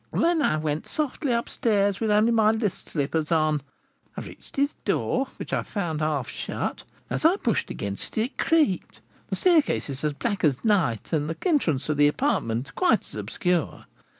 [0.11, 3.61] Then I went softly up stairs with only my list slippers on.
[4.17, 8.37] I reached his door, which I found half shut; as I pushed against it, it
[8.39, 13.01] creaked; the staircase is as black as night, and the entrance to the apartment quite
[13.05, 13.85] as obscure.